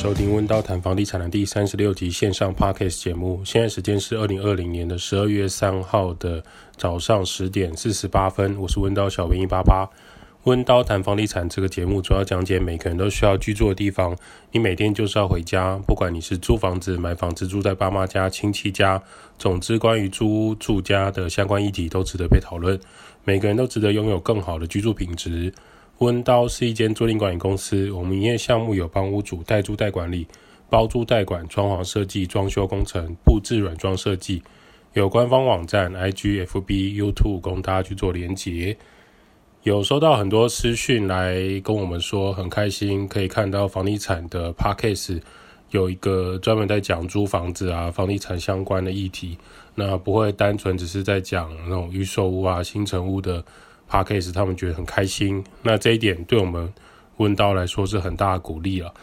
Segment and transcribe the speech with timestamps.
[0.00, 3.42] 收听温刀谈房地产的第三十六集线上 Podcast 节目。
[3.44, 6.42] 现在时间是二零二零年的十二月三号的
[6.74, 8.58] 早上十点四十八分。
[8.58, 9.86] 我是温刀小编一八八。
[10.44, 14.16] 温刀谈房地产这个节目主要讲解每个人都需要居住的地方。
[14.52, 19.02] 你每天就是要回家，不管你是租房子、买房子、住在爸妈家、亲戚家，
[19.38, 22.80] 总之关于租屋住家的相关议题都值得被讨论。
[23.22, 25.52] 每个人都值得拥有更好的居住品质。
[26.00, 30.26] 温刀是一间租赁管理公司，我们营业项目有帮屋主代租代管理、
[30.70, 34.42] 包租代管、装潢设计、装修工程、布置软装设计，
[34.94, 38.74] 有官方网站、IG、FB、YouTube 供大家去做连结。
[39.62, 45.20] 有收到很多私讯来跟我们说，很开心可以看到房地产的 Podcast
[45.68, 49.36] 有一个专门在讲租房子啊、房地产相关的议题，
[49.74, 53.44] 那不会单纯只是在讲那种预售屋啊、新成屋的。
[53.90, 56.72] Podcast 他们觉得很开心，那这一点对我们
[57.16, 58.94] 温叨来说是很大的鼓励了。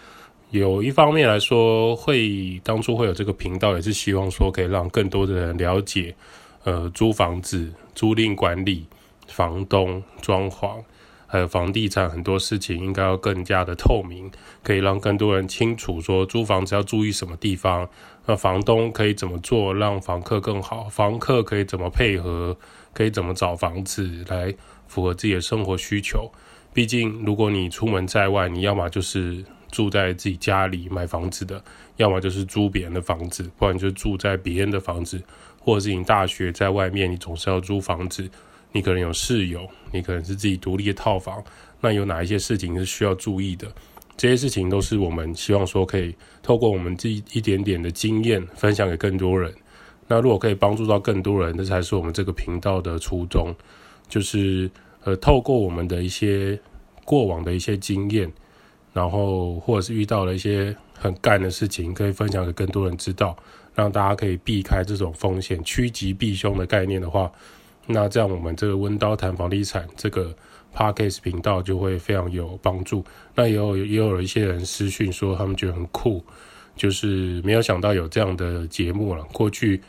[0.50, 6.16] 有一方面来说，会当初会有这个频道，也是希望说可以让更多的人了解，
[6.64, 8.86] 呃，租房子、租赁管理、
[9.28, 10.82] 房东、装潢，
[11.28, 14.32] 还有房地产很多事情应该要更加的透明，
[14.64, 17.90] 可以让更多人清楚说租房子要注意什么地方，
[18.26, 22.56] 那房东可以怎么做让房客更好，房客可以怎么配合，
[22.94, 24.56] 可以怎么找房子来。
[24.88, 26.32] 符合自己的生活需求。
[26.74, 31.64] 毕竟，如果你出门在外，你要么就是住在自己家里买房子的，
[31.96, 35.22] 要么就是租别人的房子，不然就住在别人的房子，
[35.60, 38.30] 或者是你大学在外面，你总是要租房子。
[38.74, 41.44] 你可能有室友，你可能是自己独立的套房。
[41.80, 43.68] 那有哪一些事情是需要注意的？
[44.16, 46.14] 这些事情都是我们希望说可以
[46.44, 49.52] 透过我们这一点点的经验分享给更多人。
[50.08, 53.56] 那如果可以帮助到更多人，这才是我们这个频道的初衷。
[54.08, 54.70] 就是
[55.04, 56.60] 呃，透过我们的一些
[57.06, 58.32] 过往的一些经验，
[58.94, 63.38] 然后或者是遇到了一些很干的事情，可以分享给更多人知道，
[63.76, 67.32] 让大家可以避开这种风险，趋吉避凶的概念的话，
[67.86, 70.36] 那这样我们这个温刀谈房地产这个
[70.76, 73.06] Podcast 频道就会非常有帮助。
[73.36, 76.24] 那也有也有一些人私讯说他们觉得很酷，
[76.76, 79.82] 就是没有想到有这样的节目了，过去。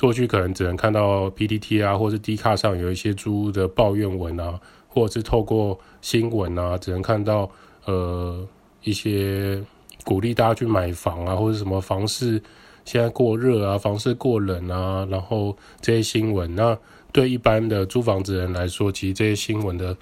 [0.00, 7.48] 过去可能只能看到 PTT 啊，或是 D 卡上有一些租屋的抱怨文啊，或者是透过新闻啊，只能看到
[7.84, 8.46] 呃
[8.82, 9.62] 一些
[10.04, 12.42] 鼓励大家去买房啊，或者什么房市
[12.84, 16.54] 现在过热啊，房市过冷啊，然后这些新闻。
[16.54, 16.76] 那
[17.12, 19.96] 对一般的租房子人来说，其实这些新闻的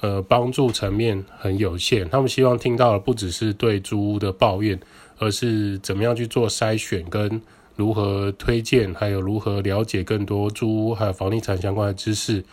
[0.00, 2.06] 呃帮助层面很有限。
[2.10, 4.78] 他们希望听到的不只是对租屋的抱怨，
[5.18, 7.40] 而是怎么样去做筛选跟。
[7.74, 12.44] 如何推荐，还有如何了解更多租屋还有房地产相关的知识？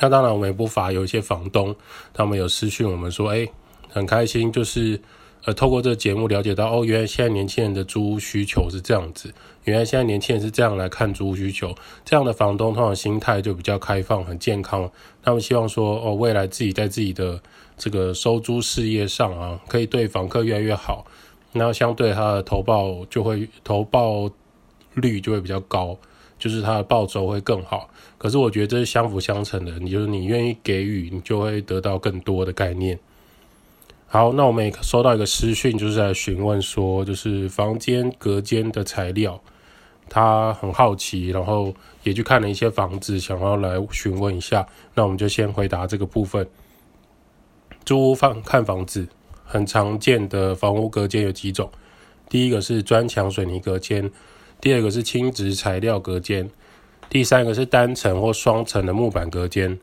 [0.00, 1.74] 那当然，我们也不乏有一些房东，
[2.12, 3.48] 他们有私讯我们说，哎，
[3.90, 5.00] 很开心，就是
[5.44, 9.32] 呃，透过这个节目了解到，哦，原来现在年轻人的租屋需求是这样子，
[9.64, 11.72] 原来现在年轻人是这样来看租屋需求，
[12.04, 14.90] 这样的房东通常心态就比较开放、很健康。
[15.22, 17.40] 他们希望说，哦，未来自己在自己的
[17.76, 21.06] 这个收租事业上啊，可以对房客越来越好。
[21.56, 24.28] 那相对它的投报就会投报
[24.94, 25.96] 率就会比较高，
[26.36, 27.88] 就是它的报酬会更好。
[28.18, 32.98] 可是我觉得这是相辅相成的，你就是你愿意给予，你就会得到更多的概念。
[34.06, 39.40] 好，那我们也收到一个私讯，就是在询问说，就是房间隔间的材料，
[40.08, 44.66] 他很好奇，然后也去看了一些房子，想要来询问一下。
[44.94, 46.46] 那我们就先回答这个部分。
[47.84, 49.06] 租房看房子。
[49.44, 51.70] 很常见的房屋隔间有几种，
[52.28, 54.10] 第一个是砖墙水泥隔间，
[54.60, 56.50] 第二个是轻质材料隔间，
[57.08, 59.78] 第三个是单层或双层的木板隔间。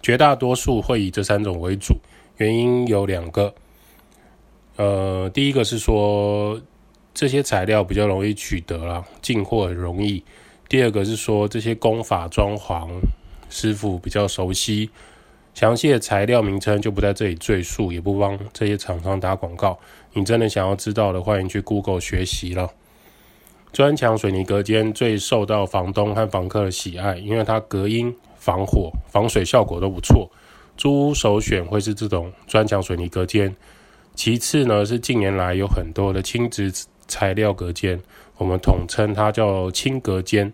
[0.00, 1.96] 绝大多数会以这三种为主，
[2.36, 3.54] 原因有两个。
[4.76, 6.60] 呃，第一个是说
[7.12, 10.22] 这些材料比较容易取得啦，进货容易；
[10.68, 12.88] 第二个是说这些工法装潢
[13.50, 14.90] 师傅比较熟悉。
[15.56, 19.78] 详细的材料名称就不在这里赘述，也不帮这些厂商打广告。
[20.12, 22.70] 你真的想要知道的，欢迎去 Google 学习了。
[23.72, 30.30] 砖墙水泥隔间最受到房东和房客的喜爱，因为它隔音、防火、防水效果都不错。
[30.76, 33.56] 租屋首选会是这种砖墙水泥隔间。
[34.14, 36.70] 其次呢，是近年来有很多的轻质
[37.08, 37.98] 材料隔间，
[38.36, 40.52] 我们统称它叫轻隔间。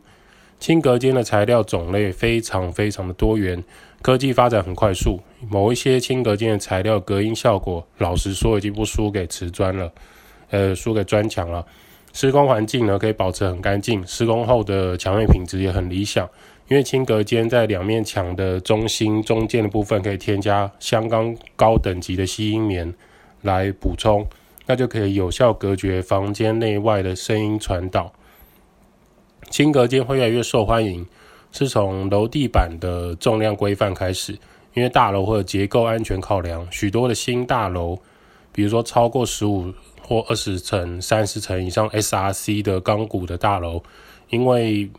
[0.60, 3.64] 轻隔间的材料种类非常非常的多元。
[4.02, 9.92] 科技发展很快速，某一些轻隔间的材料隔音效果，老实说已经不输给瓷砖了，
[10.50, 11.64] 呃，输给砖墙了。
[12.12, 16.28] 施工环境呢，可以保持很干净，施工后的墙面品质也很理想。
[16.68, 22.92] 因为轻隔间在两面墙的中心中间的部分可以添加相当高等级的吸音棉，
[23.42, 24.26] 来补充，
[24.66, 28.12] 那就可以有效隔绝房间内外的声音传导。
[29.50, 31.06] 轻隔间会越来越受欢迎，
[31.52, 34.32] 是从楼地板的重量规范开始，
[34.74, 37.98] 因为大楼或者结构安全考量，许多的新大楼，
[38.50, 43.82] 比如说超过十五或二十层、三十层以上 SRC 的钢骨的大楼，
[44.30, 44.90] 因为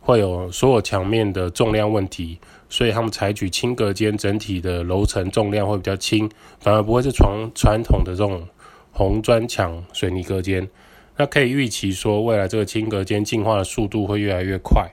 [0.00, 2.38] 会有所有墙面的重量问题，
[2.68, 6.30] 所以他们采取轻隔间，整体的楼层重量会比较轻，
[6.60, 8.46] 反而不会是传传统的这种
[8.92, 10.68] 红砖墙水泥隔间。
[11.16, 14.88] 那可以预期说，未来这个轻隔间进化的速度会越来越快。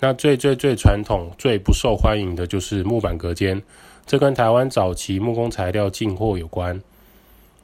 [0.00, 3.62] 那最最最传统、最不受欢迎的就是木板隔间，
[4.04, 6.82] 这跟台湾早期木工材料进货有关。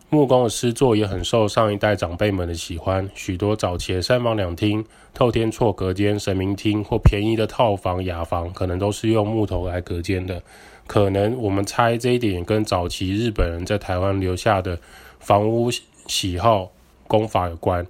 [0.09, 4.85] 木工的诗作也很受上一代长辈们的喜欢，许多早期的三房两厅、
[5.15, 10.43] 透天错隔间、神明厅或便宜的套房、雅房，可能都是用木头来隔间的。
[10.87, 14.79] 可能我们猜这一点跟早期日本人在台湾留下的
[15.19, 15.71] 房屋
[16.07, 16.71] 喜好。
[17.07, 17.85] 工法有关，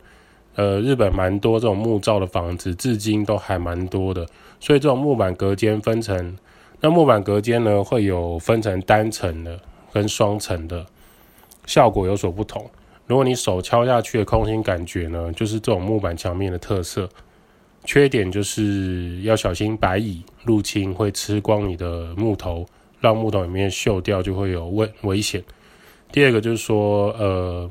[0.60, 4.26] 呃，日本蛮多这种木造的房子，至今都还蛮多的。
[4.60, 6.36] 所以这种木板隔间分成，
[6.82, 9.58] 那木板隔间呢，会有分成单层的
[9.90, 10.84] 跟双层的，
[11.64, 12.70] 效果有所不同。
[13.06, 17.08] 如果你手敲下去的空心感觉呢，就是这种木板墙面的特色。
[17.84, 22.66] 缺点就是要小心白蚁入侵，会吃光你的木头，
[23.00, 25.42] 让木头里面锈掉，就会有危危险。
[26.12, 27.70] 第二个就是说，呃。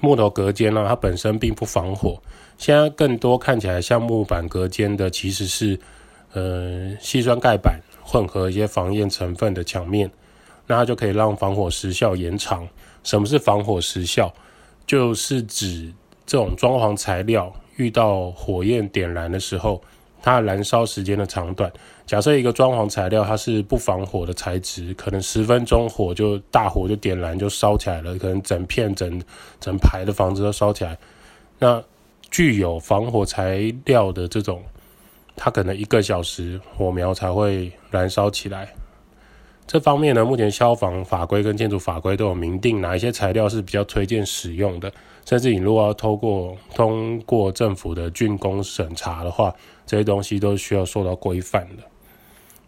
[0.00, 2.20] 木头隔间呢，它本身并不防火。
[2.58, 5.78] 现在更多看起来像木板隔间的，其实是
[6.32, 10.10] 呃矽酸盖板混合一些防焰成分的墙面，
[10.66, 12.68] 那它就可以让防火时效延长。
[13.02, 14.32] 什么是防火时效？
[14.86, 15.92] 就是指
[16.24, 19.82] 这种装潢材料遇到火焰点燃的时候。
[20.26, 21.72] 它燃烧时间的长短，
[22.04, 29.22] 假设一个装潢材料它是不防火的材质，可能十分钟火就大火就点燃就烧起来了，可能整片整
[29.60, 30.98] 整排的房子都烧起来。
[31.60, 31.80] 那
[32.28, 34.60] 具有防火材料的这种，
[35.36, 38.68] 它可能一个小时火苗才会燃烧起来。
[39.64, 44.92] 这方面呢，目前消防法规跟建筑法规都有明定哪一些材料是比较推荐使用的，
[45.26, 49.54] 甚至你如果要透过通过政府的竣工审查的话。
[49.88, 51.84] 这些东西都需要受到规范的。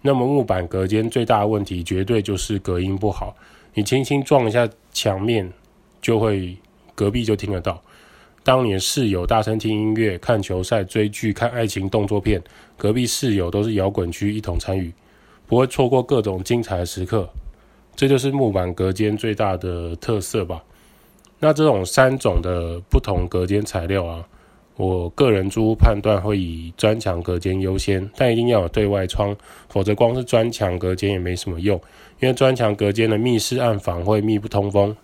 [0.02, 3.34] 那么木板隔间最大的问题，绝对就是隔音不好。
[3.74, 5.52] 你轻轻撞一下墙面，
[6.00, 6.56] 就会
[6.94, 7.82] 隔壁就听得到。
[8.44, 12.40] 当你的室友大声听音乐、看球赛、追剧、看爱情动作片，
[12.76, 14.92] 隔壁室友都是摇滚区一同参与，
[15.48, 17.28] 不会错过各种精彩的时刻。
[17.96, 20.62] 这就是木板隔间最大的特色吧。
[21.40, 24.24] 那这种三种的不同隔间材料啊。
[24.76, 29.36] 我个人租屋判断会以砖墙隔间优先，但一定要有对外窗，
[29.68, 31.80] 否则光是砖墙隔间也没什么用。
[32.20, 34.96] 因为砖墙隔间的密室暗房会密不通风。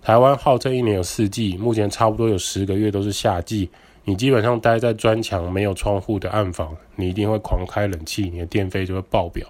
[0.00, 3.68] 台湾号称一年有四季，目前差不多有十个月都是夏季。
[4.04, 9.44] 你基本上待在砖墙没有窗户的暗房，你一定会狂开冷气，你的电费就会爆表，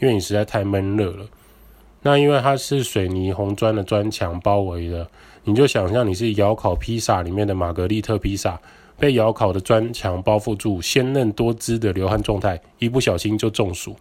[0.00, 1.24] 因为你实在太闷热了。
[2.02, 5.08] 那因为它是水泥红砖的砖墙包围的，
[5.46, 8.60] 你就想象你是窑烤披萨里面的玛格丽特披萨。
[8.98, 13.94] 被窑烤的砖墙包覆住，鲜嫩多汁的流汗状态，一不小心就中暑。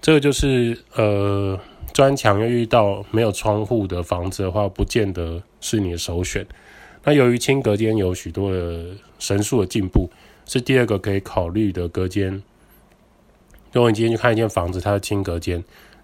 [0.00, 1.60] 这个就是呃，
[1.92, 6.46] 砖墙又遇到没有窗户的房子的话，不见得是你的首选。
[7.04, 8.86] 那由于轻隔间有许多的
[9.18, 10.08] 神速的进步，
[10.46, 12.42] 是第二个可以考虑的隔间。
[13.72, 15.62] 如果你今天去看一间房子，它是轻隔间，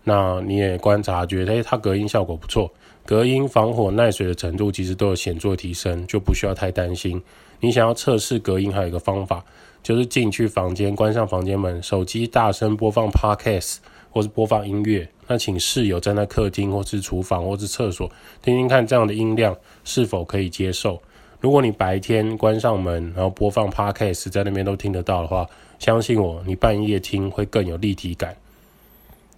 [0.09, 2.73] 那你也观察觉得，诶，它隔音效果不错，
[3.05, 7.21] 隔音、防火、耐水的程度其实都有显著提升，就不需要太担心。
[7.59, 9.45] 你想要测试隔音，还有一个方法，
[9.83, 13.79] 就是进去房间，关上房间门，手机大声播放 Podcast
[14.13, 15.09] 或是播放音乐。
[15.27, 18.09] 那请室友站在客厅或是厨房或是厕所，
[18.41, 21.03] 听听看这样的音量是否可以接受。
[21.41, 25.45] 如果你白天关上门，然后播放 Podcast 在那边都听得到的话，
[25.81, 28.37] 相信我，你半夜听会更有立体感。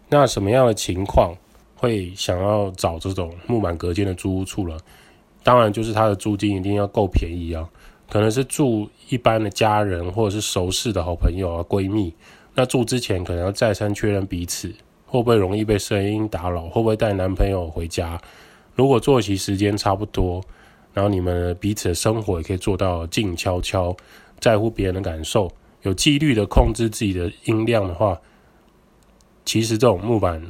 [0.08, 1.34] 那什么样的情况
[1.76, 4.76] 会想要找这种木板隔间的租屋处呢？
[5.42, 7.68] 当然就是它的租金一定要够便宜啊。
[8.10, 12.14] 可能是住一般的家人，或者是熟识的好朋友啊、闺蜜。
[12.54, 14.74] 那住之前可能要再三确认彼此
[15.04, 18.18] 会不会容易被声音打扰，会不会带男朋友回家。
[18.74, 20.42] 如果作息时间差不多，
[20.94, 23.94] 然后你们彼此的生活也可以做到静悄悄，
[24.40, 25.50] 在乎别人的感受，
[25.82, 28.18] 有纪律的控制自己的音量的话，
[29.48, 30.42] 其实这种木板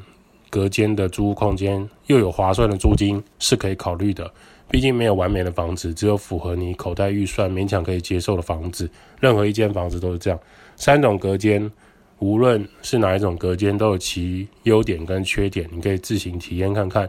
[0.50, 4.28] 隔间的租屋空间又有划算的租金是可以考虑的。
[4.68, 8.90] 毕竟没有完美的房子，只有符合你口袋预算、勉强可以接受的房子。
[9.20, 10.40] 任何一间房子都是这样。
[10.74, 11.70] 三种隔间，
[12.18, 17.08] 无论是哪一种隔间，都有其优点跟缺点，你可以自行体验看看。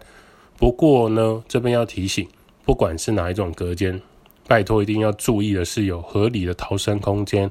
[0.58, 2.28] 不过呢，这边要提醒，
[2.64, 4.00] 不管是哪一种隔间，
[4.48, 7.50] 拜托一定要注意的是有合理的逃生空间、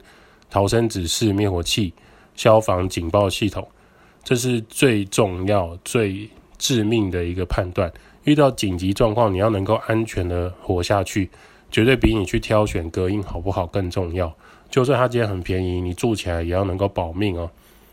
[0.48, 1.92] 逃生指示、灭火器、
[2.36, 3.66] 消防警报系统，
[4.22, 7.92] 这是最重要、最致命的一个判断。
[8.24, 11.30] 遇到紧急状况，你要能够安全的活下去，
[11.70, 14.34] 绝对比你去挑选隔音好不好更重要。
[14.68, 17.50] 就算它今天很便宜，你住起来也要能够保命哦。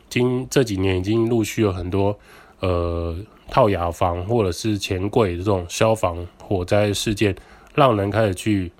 [0.09, 2.17] 今这几年已经陆续有很多
[2.59, 3.15] 呃
[3.49, 7.33] 套雅房或者是钱柜这种消防火灾事件，
[7.73, 8.71] 让人开始去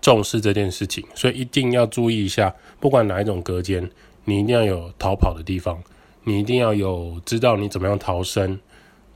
[0.00, 3.90] 重视这件事情，所以一定要注意一下，不管哪一种隔间，
[4.24, 5.82] 你一定要有逃跑的地方，
[6.24, 8.58] 你一定要有知道你怎么样逃生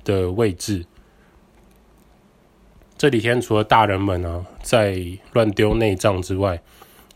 [0.05, 0.85] 的位置。
[2.97, 5.01] 这几天除了大人们啊在
[5.33, 6.61] 乱丢内脏之外，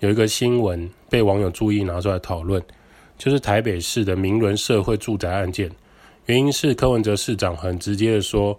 [0.01, 2.63] 有一个新闻被网友注意拿出来讨论，
[3.19, 5.71] 就是台北市的明伦社会住宅案件。
[6.27, 8.59] 原因是柯文哲市长很直接的说，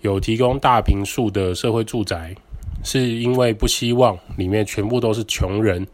[0.00, 2.34] 有提供大平数的社会住宅，
[2.82, 5.86] 是因为不希望里面全部都是穷人，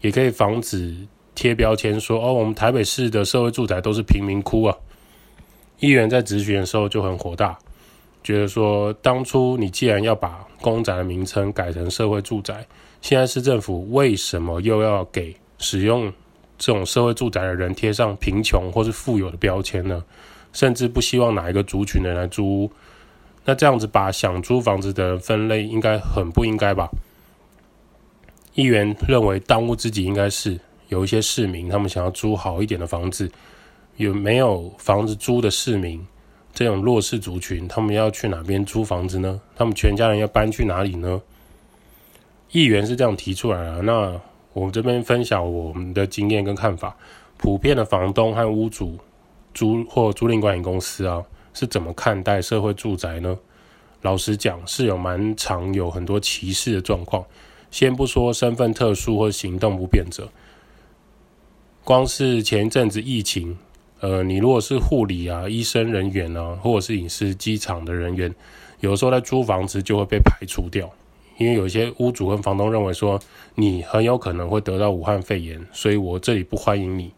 [0.00, 4.76] 也可以防止贴标签说哦，我们台北市的社会住宅都是贫民窟啊。
[5.80, 7.58] 议员在质询的时候就很火大。
[8.22, 12.66] 觉得说，当初你既然要把公宅的名称改成社会住宅，
[13.02, 16.10] 现在市政府为什么又要给使用
[16.56, 20.02] 这种社会住宅的人贴上贫穷或是富有的标签呢？
[20.54, 22.72] 甚至不希望哪一个族群的人来租屋，
[23.44, 26.88] 那这样子把想租房子的人分类，应该很不应该吧？
[28.54, 33.30] 议员认为，当务之急应该是有一些市民，他们想要租好一点的房子，
[33.96, 36.06] 有没有房子租的市民？
[36.52, 39.40] 这种弱势族群，他们要去哪边租房子呢？
[39.56, 41.20] 他们全家人要搬去哪里呢？
[42.52, 43.82] 议员是这样提出来的。
[43.82, 44.20] 那
[44.52, 46.96] 我这边分享我们的经验跟看法。
[47.36, 48.96] 普遍的房东和屋主、
[49.52, 51.20] 租或租赁管理公司啊，
[51.52, 53.36] 是怎么看待社会住宅呢？
[54.02, 57.24] 老实讲，是有蛮常有很多歧视的状况。
[57.72, 60.28] 先不说身份特殊或行动不便者，
[61.84, 63.54] 光是前一阵子疫情。
[64.00, 68.34] 呃，你如果是护理啊、医生人员啊，或者是影视机场的人员，
[68.80, 70.90] 有时候在租房子就会被排除掉，
[71.36, 73.20] 因为有一些屋主跟房东认为说
[73.54, 77.12] 你很有可能会得到武汉肺炎，所以我这里不欢迎你，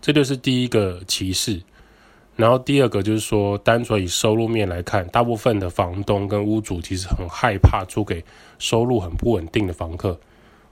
[0.00, 1.62] 这就是第一个歧视。
[2.34, 8.24] 然后第二个就是说，单纯以收入面来看，大部分的房东跟屋主其实很害怕租给
[8.58, 10.18] 收入很不稳定的房客，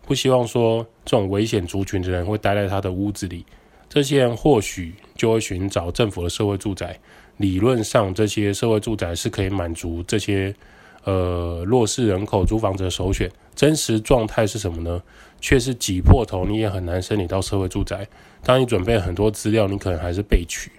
[0.07, 3.45] 不希望说这种危险族群的人会待在他的屋子里。
[3.89, 6.99] 这些人或许就会寻找政府的社会住宅，
[7.37, 10.55] 理论上这些社会住宅是可以满足这些
[11.05, 13.31] 呃弱势人口租房子的首选。
[13.55, 15.03] 真实状态是什么呢？
[15.41, 18.07] 却是挤破头你也很难申请到社会住宅。
[18.43, 20.71] 当你准备很多资料，你可能还是被拒。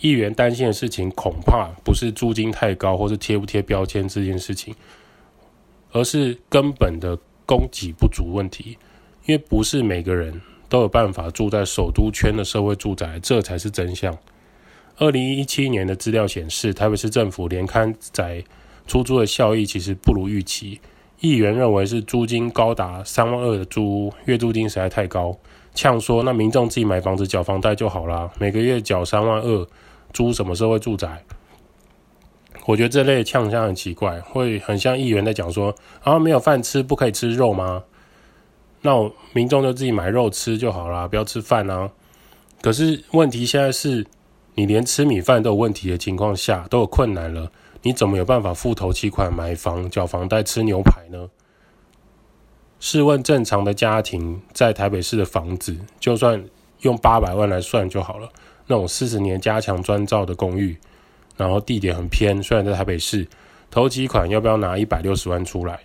[0.00, 4.74] 议员担心的事情恐怕不是租金太高或是贴不贴标签这件事情，
[5.92, 7.18] 而是根本的
[7.52, 8.78] 供给不足问题，
[9.26, 10.40] 因为不是每个人。
[10.68, 14.16] 都有办法住在首都圈的社会住宅，这才是真相。
[14.96, 18.42] 二零一七年的资料显示，台北市政府连勘宅
[18.86, 20.80] 出租的效益其实不如预期。
[21.20, 25.36] 议员认为是租金高达三万二的租屋，月租金实在太高，
[25.74, 29.68] 呛说那民众自己买房子缴房贷就好啦，每个月缴三万二，
[30.14, 31.22] 租什么社会住宅？
[32.66, 37.84] 我觉得这类呛声很奇怪，会很像议员在讲说啊，没有饭吃，不可以吃肉吗？
[38.82, 41.90] 那我民众就自己买肉吃就好啦，不要吃饭啊。
[42.60, 44.06] 可是问题现在是，
[44.54, 47.50] 你连吃米饭都有问题的情况下，都有困难了，
[47.82, 51.28] 你怎么有办法付头期款买房、缴房贷、吃牛排呢？
[52.78, 56.44] 试问正常的家庭在台北市的房子，就算
[56.80, 58.28] 用八百万来算就好了，
[58.66, 60.76] 那种四十年加强砖造的公寓，
[61.36, 63.26] 然后地点很偏，虽然在台北市，
[63.70, 65.80] 头几款要不要拿一百六十万出来？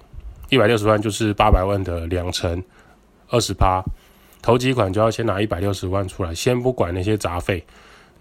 [0.50, 2.64] 一百六十万就是八百万的两成。
[3.30, 3.84] 二十趴，
[4.42, 7.66] 头几款就要先拿一百六十万出来，先不管那些杂费，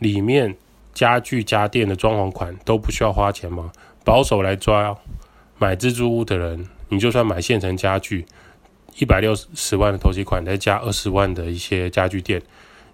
[0.00, 0.56] 里面
[0.92, 3.70] 家具家电的装潢款都不需要花钱吗？
[4.04, 4.96] 保守来抓，
[5.58, 8.26] 买蜘蛛屋的人，你就算买现成家具，
[8.98, 12.42] 一百六十万的头期款，再加二十万的一些家具店，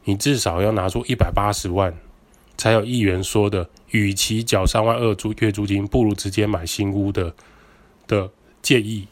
[0.05, 1.95] 你至少要拿出一百八十万，
[2.59, 7.33] 才有议员说的，与其缴三万二租月租金，不如直接买新屋的
[8.07, 8.31] 的
[8.61, 9.07] 建议。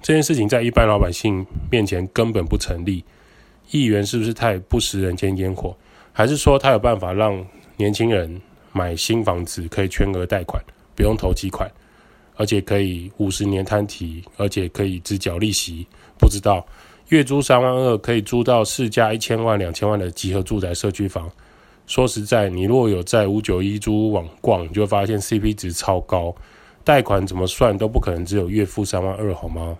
[0.00, 3.04] 这件事情在一般老百姓面前根本不成立，
[3.70, 5.76] 议员是不是太不食人间烟火？
[6.12, 7.44] 还是说他有办法让
[7.76, 8.40] 年轻人
[8.72, 10.62] 买新房子可以全额贷款，
[10.94, 11.70] 不用投期款，
[12.36, 15.86] 而且可以五十年摊提，而且可以只缴利息？
[16.18, 16.66] 不知道，
[17.08, 21.30] 月租三万二可以租到市价一千万、两千万的集合住宅社区房，
[21.86, 26.34] 说实在，你如果有在五九一租屋网逛，你就会发现 CP 值超高，
[26.84, 29.76] 贷款怎么算都不可能只有月付三万二，好吗？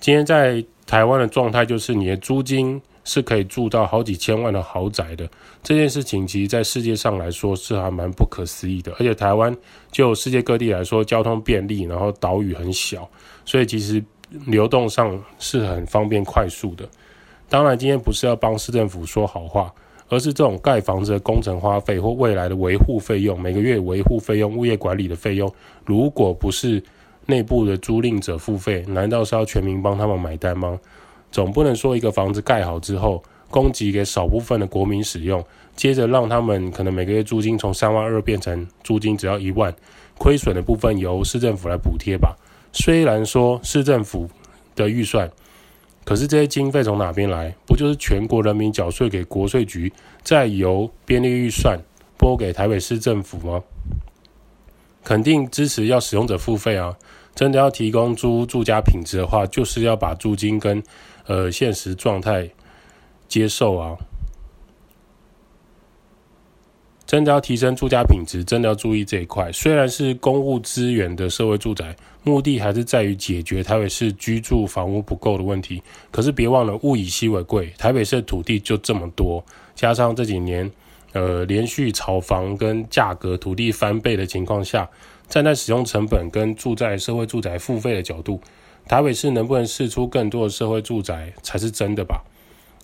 [0.00, 5.28] 今天在台湾的状态就是，你的租金是可以住到好几千万的豪宅的。
[5.62, 8.92] 这件事情其实在世界上来说是还蛮不可思议的。
[8.92, 9.54] 而且台湾
[9.90, 13.10] 就世界各地来说，交通便利，然后岛屿很小，
[13.44, 14.02] 所以其实
[14.46, 16.88] 流动上是很方便快速的。
[17.48, 19.72] 当然，今天不是要帮市政府说好话，
[20.08, 25.52] 而是这种盖房子的工程花费或未来的维护费用，每个月维护费用、物业管理的费用，
[25.84, 26.82] 如果不是
[27.26, 30.78] 内部的租赁者付费，难道是要全民帮他们买单吗？
[31.30, 35.44] 总不能说一个房子盖好之后，供给给少部分的国民使用，
[35.76, 39.74] 接着让他们可能每个月租金从三万二变成租金只要一万，
[40.16, 42.34] 亏损的部分由市政府来补贴吧。
[42.72, 44.28] 虽然说市政府
[44.74, 45.30] 的预算，
[46.08, 47.54] 可是这些经费从哪边来？
[47.66, 51.78] 不就是全国人民缴税给国税局，再由编列预算
[52.16, 53.62] 拨给台北市政府吗？
[55.04, 56.96] 肯定支持要使用者付费啊！
[57.34, 60.82] 真的要提供租住家品质的话，就是要把租金跟
[61.26, 62.48] 呃现实状态
[63.28, 63.94] 接受啊！
[67.08, 69.50] 真的要提升住家品质，真的要注意这一块。
[69.50, 75.82] 虽然是公务资源的社会住宅，目的还是在于解决台北市居住房屋不够的问题。
[76.10, 79.42] 可是别忘了，物以稀为贵，台北市的土地就这么多，
[79.74, 80.70] 加上这几年。
[81.14, 84.86] 呃，连续炒房跟价格土地翻倍的情况下，
[85.26, 88.38] 站在使用成本跟住在社会住宅付费的角度，
[88.86, 92.22] 台北市能不能试出更多的社会住宅才是真的吧，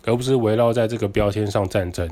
[0.07, 2.09] 而不是围绕在这个标签上战争。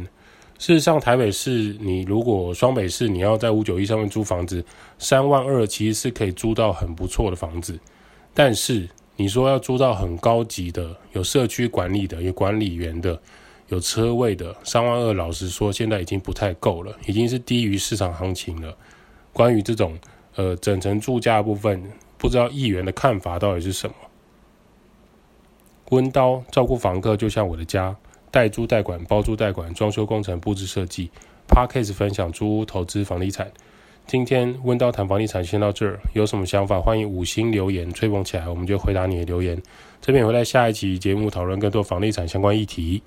[0.58, 4.64] 事实上，台北市你如果双北市你要在五九一上面租房子，
[4.98, 7.78] 三万二其实是可以租到很不错的房子，
[8.32, 13.20] 但是你说要租到很高级的、有社区管理的、有管理员的。
[13.68, 18.76] 有车位的三万二，老实说，现在已经不太够了，已经是低于市场行情了。
[19.32, 19.98] 关于这种
[20.34, 21.82] 呃整层住家部分，
[22.18, 23.94] 不知道议员的看法到底是什么？
[25.88, 27.96] 温刀照顾房客就像我的家，
[28.32, 31.10] 代租代管、包租代管、装修工程、布置设计。
[31.46, 33.52] Podcast 分享租屋投资房地产。
[34.06, 39.60] 今天温叨谈房地产先到这儿，有什么想法欢迎五星留言吹捧起来，我们就回答你的留言。
[40.00, 43.02] 这边也会在下一期节目讨论更多房地产相关议题。